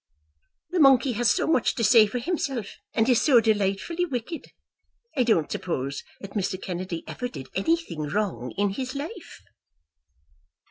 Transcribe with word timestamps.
The 0.71 0.79
monkey 0.79 1.11
has 1.11 1.29
so 1.29 1.45
much 1.45 1.75
to 1.75 1.83
say 1.83 2.07
for 2.07 2.17
himself, 2.17 2.75
and 2.95 3.07
is 3.07 3.21
so 3.21 3.39
delightfully 3.39 4.03
wicked! 4.05 4.47
I 5.15 5.21
don't 5.21 5.51
suppose 5.51 6.01
that 6.21 6.31
Mr. 6.31 6.59
Kennedy 6.59 7.03
ever 7.05 7.27
did 7.27 7.49
anything 7.53 8.07
wrong 8.07 8.51
in 8.57 8.71
his 8.71 8.95
life." 8.95 9.43